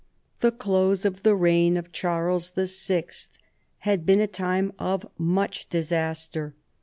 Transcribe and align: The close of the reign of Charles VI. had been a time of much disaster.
The 0.39 0.51
close 0.51 1.05
of 1.05 1.21
the 1.21 1.35
reign 1.35 1.77
of 1.77 1.91
Charles 1.91 2.51
VI. 2.55 3.05
had 3.81 4.03
been 4.03 4.19
a 4.19 4.25
time 4.25 4.73
of 4.79 5.07
much 5.19 5.69
disaster. 5.69 6.55